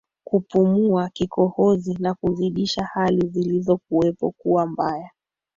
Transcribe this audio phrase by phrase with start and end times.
[0.23, 5.09] kupumua kikohozi na kuzidisha hali zilizokuwepo kuwa mbaya